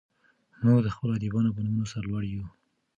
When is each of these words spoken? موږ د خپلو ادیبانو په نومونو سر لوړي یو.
موږ 0.63 0.79
د 0.83 0.87
خپلو 0.95 1.11
ادیبانو 1.17 1.53
په 1.55 1.59
نومونو 1.65 1.91
سر 1.93 2.03
لوړي 2.09 2.29
یو. 2.35 2.45